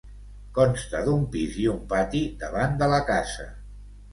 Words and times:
Consta 0.59 1.01
d'un 1.09 1.21
pis 1.35 1.59
i 1.65 1.67
un 1.73 1.77
pati 1.93 2.25
davant 2.45 2.75
de 2.81 2.89
la 2.95 2.99
casa. 3.11 3.47